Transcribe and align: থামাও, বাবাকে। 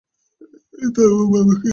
থামাও, 0.95 1.25
বাবাকে। 1.33 1.69